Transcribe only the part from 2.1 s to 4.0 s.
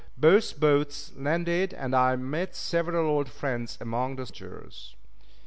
met several old friends